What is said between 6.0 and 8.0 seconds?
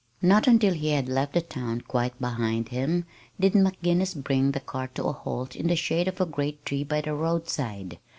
of a great tree by the roadside.